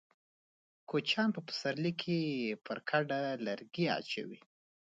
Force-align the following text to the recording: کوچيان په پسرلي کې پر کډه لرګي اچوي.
کوچيان 0.89 1.29
په 1.35 1.41
پسرلي 1.47 1.93
کې 2.01 2.17
پر 2.65 2.77
کډه 2.89 3.21
لرګي 3.45 3.85
اچوي. 3.97 4.39